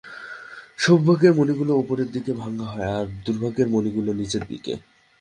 [0.79, 4.73] সৌভাগ্যের মণিগুলো ওপরের দিকে ভাঙ্গা হয়, আর দুর্ভাগ্যের মণিগুলো নিচের দিকে।